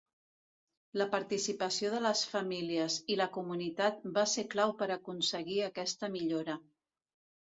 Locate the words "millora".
6.15-6.57